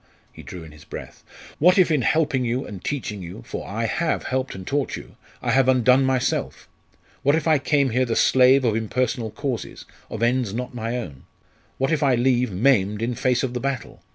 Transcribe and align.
he 0.33 0.41
drew 0.41 0.63
in 0.63 0.71
his 0.71 0.83
breath 0.83 1.23
"What 1.59 1.77
if 1.77 1.91
in 1.91 2.01
helping 2.01 2.43
you, 2.43 2.65
and 2.65 2.83
teaching 2.83 3.21
you 3.21 3.43
for 3.45 3.67
I 3.67 3.85
have 3.85 4.23
helped 4.23 4.55
and 4.55 4.65
taught 4.65 4.95
you! 4.95 5.15
I 5.43 5.51
have 5.51 5.69
undone 5.69 6.05
myself? 6.05 6.67
What 7.21 7.35
if 7.35 7.47
I 7.47 7.59
came 7.59 7.91
here 7.91 8.05
the 8.05 8.15
slave 8.15 8.65
of 8.65 8.75
impersonal 8.75 9.29
causes, 9.29 9.85
of 10.09 10.23
ends 10.23 10.55
not 10.55 10.73
my 10.73 10.97
own? 10.97 11.25
What 11.77 11.91
if 11.91 12.01
I 12.01 12.15
leave 12.15 12.51
maimed 12.51 13.03
in 13.03 13.13
face 13.13 13.43
of 13.43 13.53
the 13.53 13.59
battle? 13.59 14.01